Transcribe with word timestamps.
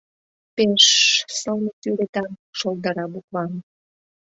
—Пеш-ш-ш 0.55 1.09
сылне 1.37 1.71
сӱретан, 1.81 2.31
шолдыра 2.57 3.05
букван. 3.13 3.51